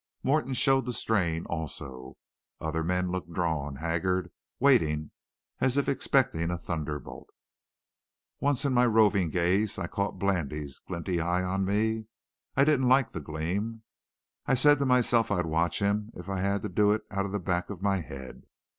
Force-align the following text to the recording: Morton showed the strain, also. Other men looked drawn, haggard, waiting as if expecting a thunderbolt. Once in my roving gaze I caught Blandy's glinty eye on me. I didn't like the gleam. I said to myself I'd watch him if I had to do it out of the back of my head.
Morton 0.23 0.55
showed 0.55 0.87
the 0.87 0.93
strain, 0.93 1.45
also. 1.45 2.17
Other 2.59 2.83
men 2.83 3.11
looked 3.11 3.31
drawn, 3.33 3.75
haggard, 3.75 4.31
waiting 4.59 5.11
as 5.59 5.77
if 5.77 5.87
expecting 5.87 6.49
a 6.49 6.57
thunderbolt. 6.57 7.29
Once 8.39 8.65
in 8.65 8.73
my 8.73 8.87
roving 8.87 9.29
gaze 9.29 9.77
I 9.77 9.85
caught 9.85 10.17
Blandy's 10.17 10.79
glinty 10.79 11.21
eye 11.21 11.43
on 11.43 11.65
me. 11.65 12.07
I 12.57 12.63
didn't 12.65 12.89
like 12.89 13.11
the 13.11 13.19
gleam. 13.19 13.83
I 14.47 14.55
said 14.55 14.79
to 14.79 14.87
myself 14.87 15.29
I'd 15.29 15.45
watch 15.45 15.77
him 15.83 16.09
if 16.15 16.29
I 16.29 16.39
had 16.39 16.63
to 16.63 16.69
do 16.69 16.91
it 16.93 17.03
out 17.11 17.27
of 17.27 17.31
the 17.31 17.39
back 17.39 17.69
of 17.69 17.83
my 17.83 17.97
head. 17.97 18.47